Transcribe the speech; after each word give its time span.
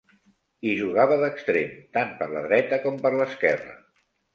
Hi 0.63 0.71
jugava 0.79 1.19
d'extrem, 1.25 1.77
tant 1.99 2.19
per 2.23 2.33
la 2.35 2.45
dreta 2.49 2.85
com 2.89 3.03
per 3.07 3.17
l'esquerra. 3.23 3.83